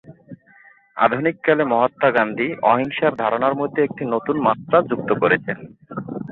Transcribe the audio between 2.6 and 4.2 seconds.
অহিংসার ধারণার মধ্যে একটি